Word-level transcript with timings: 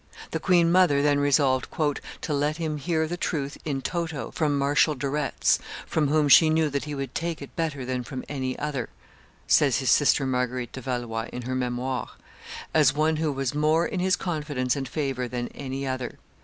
The 0.31 0.39
queen 0.39 0.71
mother 0.71 1.03
then 1.03 1.19
resolved 1.19 1.67
"to 2.21 2.33
let 2.33 2.57
him 2.57 2.77
hear 2.77 3.05
the 3.07 3.17
truth 3.17 3.59
in 3.65 3.83
toto 3.83 4.31
from 4.31 4.57
Marshal 4.57 4.95
de 4.95 5.07
Retz, 5.07 5.59
from 5.85 6.07
whom 6.07 6.27
she 6.27 6.49
knew 6.49 6.71
that 6.71 6.85
he 6.85 6.95
would 6.95 7.13
take 7.13 7.39
it 7.39 7.55
better 7.55 7.85
than 7.85 8.03
from 8.03 8.23
any 8.27 8.57
other," 8.57 8.89
says 9.45 9.77
his 9.77 9.91
sister 9.91 10.25
Marguerite 10.25 10.71
de 10.71 10.81
Valois 10.81 11.29
in 11.31 11.43
her 11.43 11.53
Memoires, 11.53 12.09
"as 12.73 12.95
one 12.95 13.17
who 13.17 13.31
was 13.31 13.53
more 13.53 13.85
in 13.85 13.99
his 13.99 14.15
confidence 14.15 14.75
and 14.75 14.89
favor 14.89 15.27
than 15.27 15.49
any 15.49 15.85
other. 15.85 16.17